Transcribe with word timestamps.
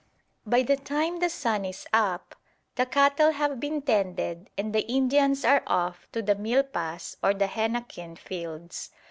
By 0.47 0.63
the 0.63 0.77
time 0.77 1.19
the 1.19 1.29
sun 1.29 1.63
is 1.63 1.85
up, 1.93 2.33
the 2.73 2.87
cattle 2.87 3.33
have 3.33 3.59
been 3.59 3.83
tended 3.83 4.49
and 4.57 4.73
the 4.73 4.81
Indians 4.91 5.45
are 5.45 5.61
off 5.67 6.07
to 6.11 6.23
the 6.23 6.33
milpas 6.33 7.17
or 7.21 7.35
the 7.35 7.45
henequen 7.45 8.17
fields. 8.17 8.89